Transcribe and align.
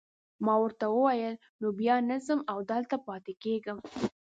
ما 0.45 0.53
وویل 0.93 1.35
نو 1.61 1.67
بیا 1.79 1.95
نه 2.09 2.17
ځم 2.25 2.39
او 2.51 2.57
دلته 2.71 2.95
پاتې 3.07 3.33
کیږم. 3.43 3.77